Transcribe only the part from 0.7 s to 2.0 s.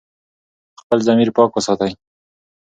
خپل ضمیر پاک وساتئ.